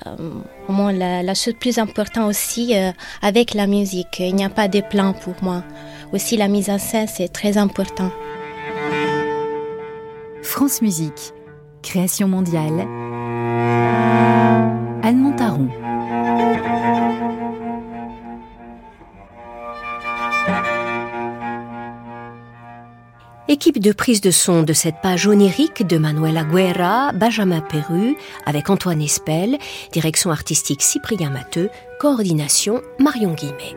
Euh, 0.06 0.92
la, 0.92 1.22
la, 1.22 1.34
chose 1.34 1.54
plus 1.58 1.78
importante 1.78 2.28
aussi 2.28 2.76
euh, 2.76 2.92
avec 3.22 3.54
la 3.54 3.66
musique, 3.66 4.20
il 4.20 4.34
n'y 4.34 4.44
a 4.44 4.50
pas 4.50 4.68
de 4.68 4.80
plan 4.80 5.12
pour 5.12 5.34
moi. 5.42 5.62
Aussi 6.12 6.36
la 6.36 6.48
mise 6.48 6.70
en 6.70 6.78
scène, 6.78 7.08
c'est 7.08 7.32
très 7.32 7.58
important. 7.58 8.10
France 10.42 10.80
Musique, 10.80 11.32
création 11.82 12.28
mondiale. 12.28 12.86
Anne 15.02 15.18
Montaron. 15.18 15.68
Équipe 23.48 23.78
de 23.78 23.92
prise 23.92 24.20
de 24.20 24.32
son 24.32 24.64
de 24.64 24.72
cette 24.72 24.96
page 25.00 25.28
onirique 25.28 25.86
de 25.86 25.98
Manuela 25.98 26.42
Guerra, 26.42 27.12
Benjamin 27.12 27.60
Perru, 27.60 28.16
avec 28.44 28.70
Antoine 28.70 29.00
Espel, 29.00 29.58
direction 29.92 30.32
artistique 30.32 30.82
Cyprien 30.82 31.30
Matteux, 31.30 31.70
coordination 32.00 32.82
Marion 32.98 33.34
Guimet. 33.34 33.76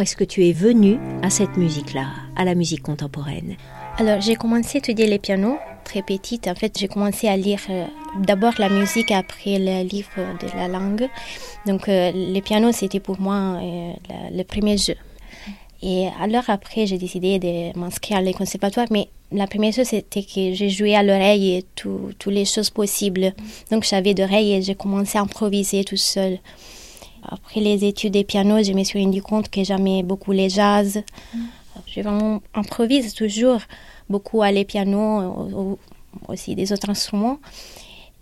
Est-ce 0.00 0.16
que 0.16 0.24
tu 0.24 0.46
es 0.46 0.52
venue 0.52 0.98
à 1.22 1.30
cette 1.30 1.56
musique-là, 1.56 2.06
à 2.36 2.44
la 2.44 2.54
musique 2.54 2.82
contemporaine 2.82 3.56
Alors, 3.98 4.20
j'ai 4.20 4.34
commencé 4.34 4.76
à 4.76 4.78
étudier 4.78 5.06
les 5.06 5.18
pianos 5.18 5.58
très 5.84 6.02
petite. 6.02 6.48
En 6.48 6.54
fait, 6.54 6.78
j'ai 6.78 6.88
commencé 6.88 7.28
à 7.28 7.36
lire 7.36 7.60
euh, 7.68 7.84
d'abord 8.20 8.54
la 8.58 8.68
musique, 8.68 9.10
après 9.10 9.58
le 9.58 9.86
livre 9.86 10.10
de 10.40 10.46
la 10.56 10.68
langue. 10.68 11.08
Donc, 11.66 11.88
euh, 11.88 12.10
les 12.12 12.40
pianos, 12.42 12.72
c'était 12.72 13.00
pour 13.00 13.20
moi 13.20 13.58
euh, 13.62 13.92
le 14.32 14.42
premier 14.44 14.78
jeu. 14.78 14.94
Et 15.82 16.08
alors 16.20 16.44
après, 16.48 16.86
j'ai 16.86 16.98
décidé 16.98 17.38
de 17.38 17.78
m'inscrire 17.78 18.18
à 18.18 18.20
les 18.20 18.34
conservatoires, 18.34 18.88
mais 18.90 19.08
la 19.32 19.46
première 19.46 19.72
chose, 19.72 19.86
c'était 19.86 20.22
que 20.22 20.52
j'ai 20.54 20.68
joué 20.68 20.94
à 20.94 21.02
l'oreille 21.02 21.56
et 21.56 21.64
toutes 21.74 22.26
les 22.26 22.44
choses 22.44 22.68
possibles. 22.68 23.32
Donc 23.70 23.84
j'avais 23.84 24.12
d'oreilles 24.12 24.54
et 24.54 24.62
j'ai 24.62 24.74
commencé 24.74 25.16
à 25.16 25.22
improviser 25.22 25.84
tout 25.84 25.96
seul. 25.96 26.38
Après 27.22 27.60
les 27.60 27.84
études 27.84 28.14
de 28.14 28.22
piano, 28.22 28.62
je 28.62 28.72
me 28.72 28.84
suis 28.84 29.02
rendu 29.02 29.22
compte 29.22 29.48
que 29.48 29.62
j'aimais 29.64 30.02
beaucoup 30.02 30.32
les 30.32 30.48
jazz. 30.48 31.02
Mm. 31.34 31.38
Je 31.86 32.00
vraiment 32.00 32.42
improvise 32.54 33.14
toujours 33.14 33.60
beaucoup 34.08 34.42
à 34.42 34.52
les 34.52 34.64
pianos, 34.64 35.78
aussi 36.28 36.54
des 36.54 36.72
autres 36.72 36.90
instruments. 36.90 37.38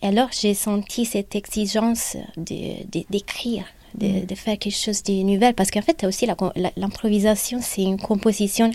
Et 0.03 0.07
alors 0.07 0.29
j'ai 0.33 0.55
senti 0.55 1.05
cette 1.05 1.35
exigence 1.35 2.17
d'écrire. 2.37 3.65
De, 3.95 4.07
de, 4.07 4.13
mm. 4.13 4.27
de, 4.27 4.35
faire 4.35 4.59
quelque 4.59 4.77
chose 4.77 5.03
de 5.03 5.23
nouvel 5.23 5.55
parce 5.55 5.71
qu'en 5.71 5.81
fait 5.81 6.05
aussi 6.05 6.27
l'improvisation 6.77 7.61
c'est 7.63 7.83
une 7.83 7.99
composition 7.99 8.71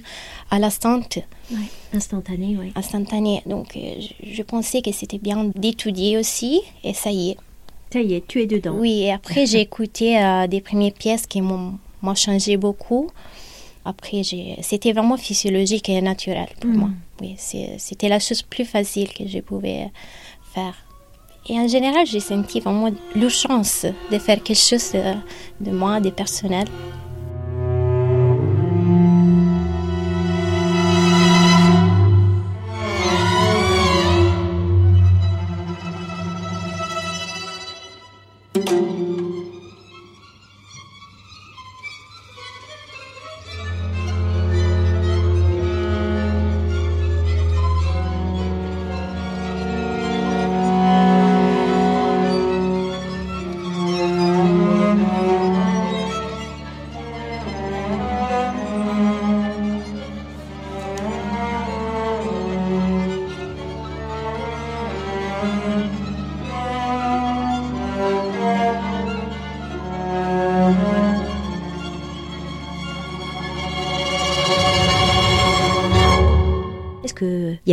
à 0.50 0.58
l'instant 0.58 1.02
ouais, 1.16 1.58
instantanée 1.94 2.58
oui. 2.60 2.72
instantanée 2.76 3.44
donc 3.46 3.78
euh, 3.78 3.94
je, 4.00 4.34
je 4.34 4.42
pensais 4.42 4.82
que 4.82 4.92
c'était 4.92 5.20
bien 5.20 5.52
d'étudier 5.56 6.18
aussi 6.18 6.62
et 6.84 6.96
ça 6.96 7.12
y 7.12 7.30
est 7.30 7.38
ça 7.94 8.02
y 8.02 8.16
est, 8.16 8.28
tu 8.28 8.42
es 8.42 8.48
dedans. 8.48 8.76
Oui, 8.76 9.04
et 9.04 9.12
après 9.12 9.46
j'ai 9.46 9.62
écouté 9.62 10.18
euh, 10.18 10.48
des 10.48 10.62
premières 10.62 10.94
pièces 10.94 11.28
qui 11.28 11.42
m'ont 11.42 11.78
changé 12.16 12.58
beaucoup. 12.58 13.10
Après, 13.86 14.22
c'était 14.62 14.94
vraiment 14.94 15.18
physiologique 15.18 15.90
et 15.90 16.02
naturel 16.02 16.48
pour 16.60 16.70
mm. 16.70 16.78
moi. 16.78 16.90
Oui, 17.22 17.36
c'était 17.38 18.10
la 18.10 18.20
chose 18.20 18.42
plus 18.42 18.66
facile 18.66 19.10
que 19.10 19.28
je 19.28 19.40
pouvais 19.40 19.92
faire. 20.54 20.76
Et 21.50 21.60
en 21.60 21.68
général, 21.68 22.06
j'ai 22.08 22.22
senti 22.22 22.62
vraiment 22.62 22.90
chance 23.30 23.86
de 24.12 24.18
faire 24.18 24.42
quelque 24.42 24.58
chose 24.58 24.94
de, 24.94 25.66
de 25.66 25.72
moi, 25.72 26.00
de 26.00 26.10
personnel. 26.10 26.68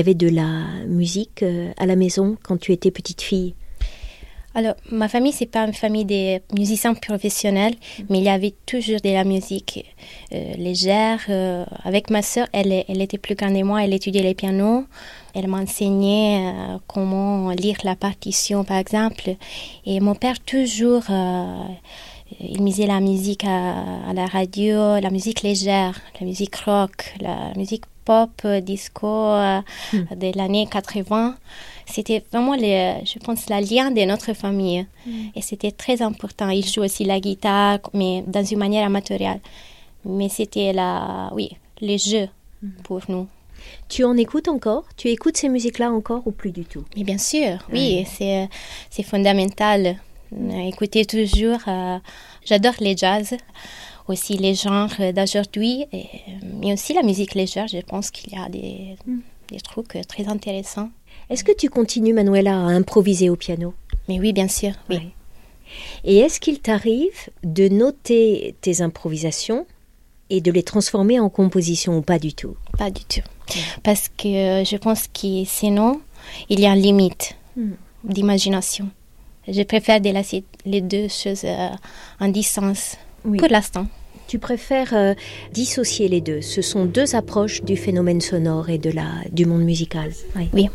Y 0.00 0.02
avait 0.02 0.14
de 0.14 0.28
la 0.28 0.64
musique 0.86 1.42
euh, 1.42 1.72
à 1.76 1.86
la 1.86 1.94
maison 1.94 2.36
quand 2.42 2.58
tu 2.58 2.72
étais 2.72 2.90
petite 2.90 3.20
fille? 3.20 3.54
Alors, 4.54 4.74
ma 4.90 5.08
famille, 5.08 5.30
c'est 5.30 5.46
pas 5.46 5.64
une 5.64 5.74
famille 5.74 6.04
de 6.04 6.40
musiciens 6.58 6.94
professionnels, 6.94 7.74
mais 8.08 8.18
il 8.18 8.24
y 8.24 8.28
avait 8.28 8.54
toujours 8.66 9.00
de 9.00 9.10
la 9.10 9.22
musique 9.22 9.84
euh, 10.32 10.54
légère. 10.54 11.20
Euh, 11.28 11.64
avec 11.84 12.10
ma 12.10 12.22
sœur, 12.22 12.48
elle, 12.52 12.84
elle 12.88 13.00
était 13.00 13.18
plus 13.18 13.36
grande 13.36 13.54
que 13.54 13.62
moi, 13.62 13.84
elle 13.84 13.94
étudiait 13.94 14.24
les 14.24 14.34
pianos. 14.34 14.86
Elle 15.34 15.46
m'enseignait 15.46 16.52
comment 16.88 17.50
lire 17.50 17.76
la 17.84 17.94
partition, 17.94 18.64
par 18.64 18.78
exemple. 18.78 19.36
Et 19.86 20.00
mon 20.00 20.16
père, 20.16 20.40
toujours, 20.40 21.04
il 22.40 22.62
misait 22.62 22.88
la 22.88 22.98
musique 22.98 23.44
à, 23.44 24.12
la 24.12 24.26
radio, 24.26 24.98
la 24.98 25.10
musique 25.10 25.42
légère, 25.42 26.00
la 26.20 26.26
musique 26.26 26.56
rock, 26.56 27.14
la 27.20 27.52
musique 27.56 27.84
pop, 28.10 28.44
disco 28.62 29.06
euh, 29.06 29.60
de 29.92 30.36
l'année 30.36 30.66
80. 30.66 31.36
C'était 31.86 32.24
vraiment, 32.32 32.56
je 32.58 33.18
pense, 33.20 33.48
la 33.48 33.60
lien 33.60 33.92
de 33.92 34.02
notre 34.04 34.32
famille. 34.32 34.84
Hmm. 35.06 35.26
Et 35.36 35.42
c'était 35.42 35.70
très 35.70 36.02
important. 36.02 36.48
Il 36.48 36.66
joue 36.66 36.82
aussi 36.82 37.04
la 37.04 37.20
guitare, 37.20 37.78
mais 37.94 38.24
dans 38.26 38.44
une 38.44 38.58
manière 38.58 38.84
amatoriale. 38.84 39.40
Mais 40.04 40.28
c'était 40.28 40.72
la, 40.72 41.30
oui, 41.34 41.50
les 41.80 41.98
jeux 41.98 42.28
hmm. 42.62 42.70
pour 42.82 43.00
nous. 43.08 43.28
Tu 43.88 44.02
en 44.02 44.16
écoutes 44.16 44.48
encore? 44.48 44.84
Tu 44.96 45.06
écoutes 45.08 45.36
ces 45.36 45.48
musiques-là 45.48 45.92
encore 45.92 46.22
ou 46.26 46.32
plus 46.32 46.50
du 46.50 46.64
tout? 46.64 46.84
Mais 46.96 47.04
bien 47.04 47.18
sûr, 47.18 47.58
oui, 47.72 48.04
c'est, 48.12 48.48
c'est 48.90 49.04
fondamental. 49.04 49.96
Écouter 50.72 51.04
toujours. 51.04 51.60
Euh, 51.68 51.98
j'adore 52.44 52.74
les 52.80 52.96
jazz 52.96 53.36
aussi 54.08 54.36
les 54.36 54.54
genres 54.54 54.90
d'aujourd'hui, 55.14 55.86
mais 56.60 56.72
aussi 56.72 56.94
la 56.94 57.02
musique 57.02 57.34
légère. 57.34 57.68
Je 57.68 57.78
pense 57.78 58.10
qu'il 58.10 58.32
y 58.32 58.36
a 58.36 58.48
des, 58.48 58.96
mm. 59.06 59.18
des 59.52 59.60
trucs 59.60 59.98
très 60.06 60.28
intéressants. 60.28 60.90
Est-ce 61.28 61.44
que 61.44 61.52
tu 61.56 61.68
continues, 61.68 62.12
Manuela, 62.12 62.52
à 62.52 62.70
improviser 62.70 63.30
au 63.30 63.36
piano? 63.36 63.74
Mais 64.08 64.18
oui, 64.18 64.32
bien 64.32 64.48
sûr, 64.48 64.72
oui. 64.88 65.10
Et 66.04 66.18
est-ce 66.18 66.40
qu'il 66.40 66.58
t'arrive 66.60 67.30
de 67.44 67.68
noter 67.68 68.56
tes 68.60 68.82
improvisations 68.82 69.66
et 70.28 70.40
de 70.40 70.50
les 70.50 70.62
transformer 70.62 71.20
en 71.20 71.28
composition 71.28 71.96
ou 71.96 72.02
pas 72.02 72.18
du 72.18 72.34
tout? 72.34 72.56
Pas 72.78 72.90
du 72.90 73.04
tout. 73.04 73.20
Parce 73.82 74.08
que 74.08 74.64
je 74.64 74.76
pense 74.76 75.06
que 75.08 75.44
sinon, 75.44 76.00
il 76.48 76.60
y 76.60 76.66
a 76.66 76.74
une 76.74 76.82
limite 76.82 77.36
mm. 77.56 77.72
d'imagination. 78.04 78.88
Je 79.48 79.62
préfère 79.62 80.00
délaisser 80.00 80.44
les 80.64 80.80
deux 80.80 81.08
choses 81.08 81.44
euh, 81.44 81.68
en 82.20 82.28
distance 82.28 82.96
pour 83.22 83.48
l'instant. 83.48 83.86
Tu 84.26 84.38
préfères 84.38 84.94
euh, 84.94 85.14
dissocier 85.52 86.08
les 86.08 86.20
deux. 86.20 86.40
Ce 86.40 86.62
sont 86.62 86.84
deux 86.84 87.16
approches 87.16 87.62
du 87.62 87.76
phénomène 87.76 88.20
sonore 88.20 88.70
et 88.70 88.78
de 88.78 88.90
la, 88.90 89.08
du 89.32 89.44
monde 89.44 89.62
musical. 89.62 90.12
Oui. 90.36 90.48
oui. 90.52 90.68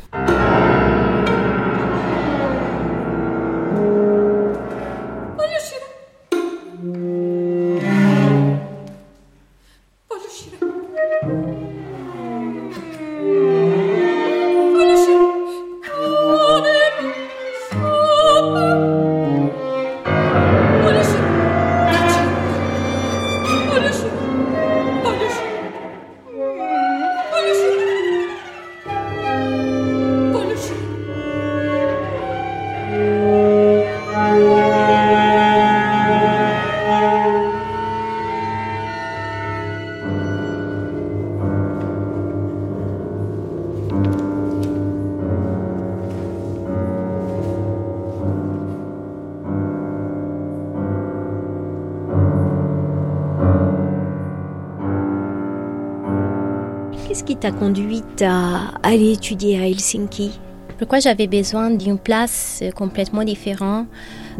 Qui 57.36 57.42
t'a 57.42 57.52
conduite 57.52 58.22
à 58.22 58.72
aller 58.82 59.12
étudier 59.14 59.60
à 59.60 59.68
Helsinki 59.68 60.32
Pourquoi 60.78 61.00
j'avais 61.00 61.28
besoin 61.28 61.70
d'une 61.70 61.98
place 61.98 62.64
complètement 62.76 63.24
différente 63.24 63.88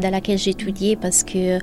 dans 0.00 0.10
laquelle 0.10 0.38
j'étudiais? 0.38 0.96
Parce 0.96 1.22
que 1.22 1.56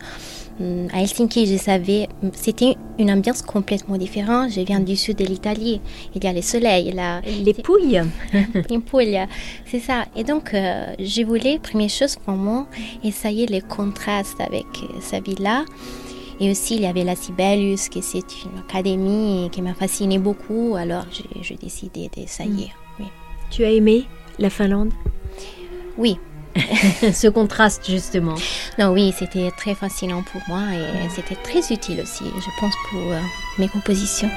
hum, 0.59 0.87
à 0.93 1.01
Helsinki, 1.01 1.47
je 1.47 1.57
savais, 1.57 2.07
c'était 2.33 2.75
une 2.99 3.09
ambiance 3.09 3.41
complètement 3.41 3.97
différente. 3.97 4.51
Je 4.51 4.61
viens 4.61 4.79
du 4.79 4.95
sud 4.95 5.17
de 5.17 5.25
l'Italie. 5.25 5.81
Il 6.13 6.23
y 6.23 6.27
a 6.27 6.33
le 6.33 6.41
soleil, 6.41 6.91
là. 6.91 7.21
Les 7.21 7.53
pouilles 7.53 8.01
Une 8.69 8.81
poule, 8.81 9.17
c'est 9.65 9.79
ça. 9.79 10.05
Et 10.15 10.23
donc, 10.23 10.53
euh, 10.53 10.93
je 10.99 11.23
voulais, 11.23 11.57
première 11.57 11.89
chose, 11.89 12.17
vraiment, 12.27 12.67
essayer 13.03 13.47
les 13.47 13.61
contrastes 13.61 14.39
avec 14.39 14.65
euh, 14.83 14.99
sa 15.01 15.19
vie-là. 15.19 15.65
Et 16.43 16.51
aussi, 16.51 16.75
il 16.75 16.82
y 16.82 16.86
avait 16.86 17.06
la 17.06 17.15
Sibelius, 17.15 17.88
qui 17.88 18.01
c'est 18.01 18.43
une 18.43 18.60
académie 18.60 19.49
qui 19.49 19.62
m'a 19.62 19.73
fasciné 19.73 20.19
beaucoup. 20.19 20.75
Alors, 20.77 21.06
j'ai 21.41 21.56
décidé 21.56 22.10
d'essayer. 22.13 22.73
Oui. 22.99 23.06
Tu 23.49 23.63
as 23.63 23.71
aimé 23.71 24.03
la 24.39 24.49
Finlande? 24.49 24.91
Oui. 25.97 26.19
Ce 27.13 27.29
contraste, 27.29 27.89
justement. 27.89 28.36
Non, 28.77 28.89
oui, 28.89 29.13
c'était 29.17 29.51
très 29.51 29.73
fascinant 29.73 30.21
pour 30.21 30.41
moi 30.49 30.63
et 30.73 31.10
c'était 31.15 31.41
très 31.41 31.73
utile 31.73 32.01
aussi, 32.01 32.25
je 32.25 32.60
pense, 32.60 32.73
pour 32.89 33.13
euh, 33.13 33.21
mes 33.58 33.69
compositions. 33.69 34.29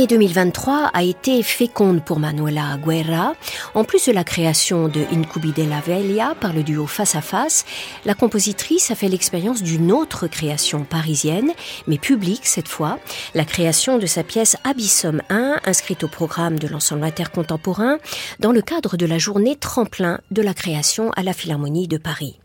L'année 0.00 0.16
2023 0.16 0.92
a 0.94 1.02
été 1.02 1.42
féconde 1.42 2.02
pour 2.02 2.20
Manuela 2.20 2.78
Guerra. 2.82 3.34
En 3.74 3.84
plus 3.84 4.06
de 4.06 4.12
la 4.12 4.24
création 4.24 4.88
de 4.88 5.02
Incubi 5.12 5.52
de 5.52 5.68
la 5.68 5.80
Velia 5.82 6.34
par 6.40 6.54
le 6.54 6.62
duo 6.62 6.86
Face 6.86 7.16
à 7.16 7.20
Face, 7.20 7.66
la 8.06 8.14
compositrice 8.14 8.90
a 8.90 8.94
fait 8.94 9.08
l'expérience 9.08 9.62
d'une 9.62 9.92
autre 9.92 10.26
création 10.26 10.84
parisienne, 10.84 11.52
mais 11.86 11.98
publique 11.98 12.46
cette 12.46 12.66
fois, 12.66 12.98
la 13.34 13.44
création 13.44 13.98
de 13.98 14.06
sa 14.06 14.22
pièce 14.22 14.56
Abyssum 14.64 15.20
1, 15.28 15.60
inscrite 15.66 16.02
au 16.02 16.08
programme 16.08 16.58
de 16.58 16.66
l'ensemble 16.66 17.04
intercontemporain, 17.04 17.98
dans 18.38 18.52
le 18.52 18.62
cadre 18.62 18.96
de 18.96 19.04
la 19.04 19.18
journée 19.18 19.56
tremplin 19.56 20.18
de 20.30 20.40
la 20.40 20.54
création 20.54 21.10
à 21.10 21.22
la 21.22 21.34
Philharmonie 21.34 21.88
de 21.88 21.98
Paris. 21.98 22.38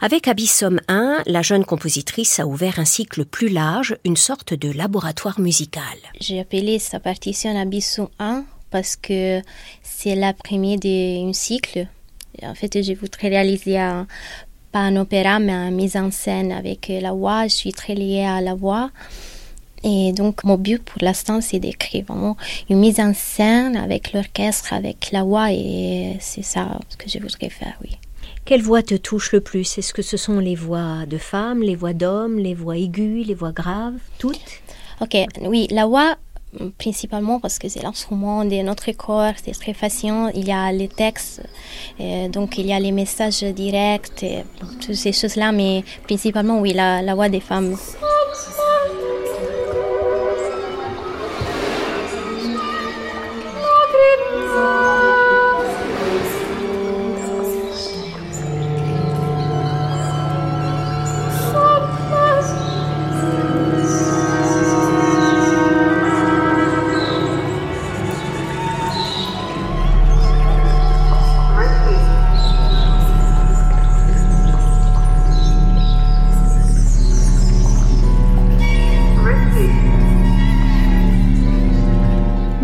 Avec 0.00 0.26
Abyssum 0.26 0.80
1, 0.88 1.24
la 1.26 1.42
jeune 1.42 1.66
compositrice 1.66 2.40
a 2.40 2.46
ouvert 2.46 2.78
un 2.78 2.86
cycle 2.86 3.26
plus 3.26 3.50
large, 3.50 3.98
une 4.04 4.16
sorte 4.16 4.54
de 4.54 4.72
laboratoire 4.72 5.38
musical. 5.38 5.84
Sa 6.94 7.00
partition 7.00 7.56
Abyssum 7.60 8.06
1 8.20 8.44
parce 8.70 8.94
que 8.94 9.42
c'est 9.82 10.14
la 10.14 10.32
première 10.32 10.78
d'un 10.78 11.32
cycle. 11.32 11.88
En 12.40 12.54
fait, 12.54 12.80
je 12.84 12.92
voudrais 12.92 13.30
réaliser 13.30 13.78
un, 13.78 14.06
pas 14.70 14.78
un 14.78 14.94
opéra, 14.94 15.40
mais 15.40 15.50
une 15.50 15.74
mise 15.74 15.96
en 15.96 16.12
scène 16.12 16.52
avec 16.52 16.92
la 17.00 17.10
voix. 17.10 17.48
Je 17.48 17.54
suis 17.54 17.72
très 17.72 17.96
liée 17.96 18.24
à 18.24 18.40
la 18.40 18.54
voix. 18.54 18.92
Et 19.82 20.12
donc, 20.12 20.44
mon 20.44 20.56
but 20.56 20.80
pour 20.84 21.02
l'instant, 21.02 21.40
c'est 21.40 21.58
d'écrire 21.58 22.04
vraiment 22.04 22.36
une 22.70 22.78
mise 22.78 23.00
en 23.00 23.12
scène 23.12 23.76
avec 23.76 24.12
l'orchestre, 24.12 24.72
avec 24.72 25.10
la 25.10 25.24
voix, 25.24 25.50
et 25.50 26.16
c'est 26.20 26.44
ça 26.44 26.78
ce 26.90 26.96
que 26.96 27.10
je 27.10 27.18
voudrais 27.18 27.50
faire, 27.50 27.76
oui. 27.82 27.90
Quelle 28.44 28.62
voix 28.62 28.82
te 28.84 28.94
touche 28.94 29.32
le 29.32 29.40
plus? 29.40 29.78
Est-ce 29.78 29.92
que 29.92 30.02
ce 30.02 30.16
sont 30.16 30.38
les 30.38 30.54
voix 30.54 31.06
de 31.06 31.18
femmes, 31.18 31.60
les 31.60 31.74
voix 31.74 31.92
d'hommes, 31.92 32.38
les 32.38 32.54
voix 32.54 32.76
aiguës, 32.76 33.26
les 33.26 33.34
voix 33.34 33.52
graves, 33.52 33.98
toutes? 34.18 34.62
Ok, 35.00 35.16
oui, 35.42 35.66
la 35.70 35.86
voix, 35.86 36.16
principalement 36.78 37.40
parce 37.40 37.58
que 37.58 37.68
c'est 37.68 37.82
l'instrument 37.82 38.44
de 38.44 38.62
notre 38.62 38.90
corps, 38.92 39.34
c'est 39.42 39.52
très 39.52 39.74
fascinant. 39.74 40.28
Il 40.34 40.46
y 40.46 40.52
a 40.52 40.72
les 40.72 40.88
textes, 40.88 41.42
euh, 42.00 42.28
donc 42.28 42.58
il 42.58 42.66
y 42.66 42.72
a 42.72 42.80
les 42.80 42.92
messages 42.92 43.42
directs, 43.42 44.24
toutes 44.80 44.94
ces 44.94 45.12
choses-là, 45.12 45.52
mais 45.52 45.84
principalement, 46.04 46.60
oui, 46.60 46.72
la, 46.72 47.02
la 47.02 47.14
voix 47.14 47.28
des 47.28 47.40
femmes. 47.40 47.76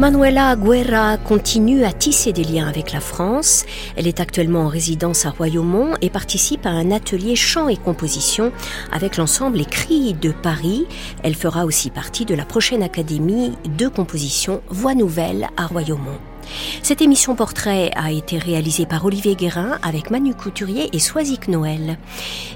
Manuela 0.00 0.56
Guerra 0.56 1.18
continue 1.18 1.84
à 1.84 1.92
tisser 1.92 2.32
des 2.32 2.42
liens 2.42 2.66
avec 2.66 2.90
la 2.90 3.00
France. 3.00 3.66
Elle 3.96 4.06
est 4.06 4.18
actuellement 4.18 4.60
en 4.60 4.68
résidence 4.68 5.26
à 5.26 5.30
Royaumont 5.30 5.94
et 6.00 6.08
participe 6.08 6.64
à 6.64 6.70
un 6.70 6.90
atelier 6.90 7.36
chant 7.36 7.68
et 7.68 7.76
composition 7.76 8.50
avec 8.92 9.18
l'ensemble 9.18 9.58
Les 9.58 9.66
Cris 9.66 10.14
de 10.14 10.32
Paris. 10.32 10.86
Elle 11.22 11.34
fera 11.34 11.66
aussi 11.66 11.90
partie 11.90 12.24
de 12.24 12.34
la 12.34 12.46
prochaine 12.46 12.82
académie 12.82 13.52
de 13.76 13.88
composition 13.88 14.62
Voix 14.70 14.94
Nouvelle 14.94 15.48
à 15.58 15.66
Royaumont. 15.66 16.29
Cette 16.82 17.02
émission 17.02 17.34
portrait 17.34 17.90
a 17.94 18.10
été 18.12 18.38
réalisée 18.38 18.86
par 18.86 19.04
Olivier 19.04 19.34
Guérin 19.34 19.78
avec 19.82 20.10
Manu 20.10 20.34
Couturier 20.34 20.88
et 20.92 20.98
Soisic 20.98 21.48
Noël. 21.48 21.98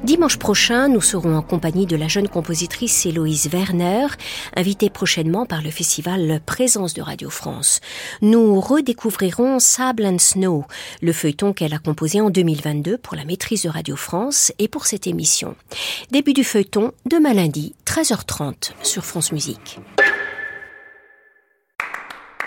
Dimanche 0.03 0.39
prochain, 0.39 0.89
nous 0.89 1.01
serons 1.01 1.37
en 1.37 1.43
compagnie 1.43 1.87
de 1.87 1.97
la 1.97 2.09
jeune 2.09 2.29
compositrice 2.29 3.07
Héloïse 3.07 3.49
Werner, 3.53 4.07
invitée 4.57 4.91
prochainement 4.91 5.47
par 5.47 5.63
le 5.63 5.71
festival 5.71 6.41
Présence 6.45 6.95
de 6.95 7.03
Radio 7.03 7.31
France. 7.31 7.81
Nous 8.23 8.61
redécouvrirons 8.61 9.59
Sable 9.59 10.07
and 10.07 10.19
Snow, 10.19 10.65
le 11.03 11.13
feuilleton 11.13 11.53
qu'elle 11.53 11.75
a 11.75 11.79
composé 11.79 12.21
en 12.21 12.31
2022 12.31 12.99
pour 12.99 13.17
la 13.17 13.25
maîtrise 13.25 13.63
de 13.63 13.69
Radio 13.69 13.97
France 13.97 14.53
et 14.59 14.69
pour 14.69 14.87
cette 14.87 15.07
émission. 15.07 15.55
Début 16.11 16.33
du 16.33 16.45
feuilleton 16.45 16.93
demain 17.07 17.35
lundi, 17.35 17.75
13h30 17.87 18.73
sur 18.83 19.05
France 19.05 19.33
Musique. 19.33 19.79